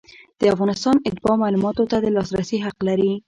[0.39, 3.11] د افغانستان اتباع معلوماتو ته د لاسرسي حق لري.